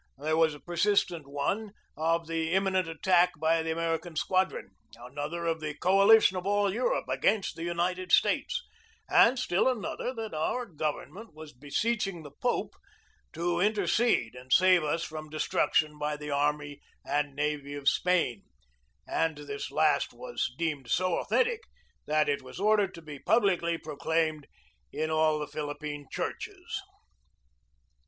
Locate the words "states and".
8.11-9.37